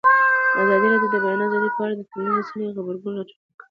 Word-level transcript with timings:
ازادي 0.61 0.87
راډیو 0.91 1.03
د 1.11 1.13
د 1.13 1.15
بیان 1.23 1.39
آزادي 1.47 1.69
په 1.75 1.79
اړه 1.83 1.93
د 1.97 2.01
ټولنیزو 2.11 2.39
رسنیو 2.41 2.75
غبرګونونه 2.77 3.19
راټول 3.19 3.35
کړي. 3.37 3.37